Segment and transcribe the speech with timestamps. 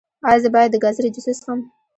[0.27, 1.59] ایا زه باید د ګازرې جوس وڅښم؟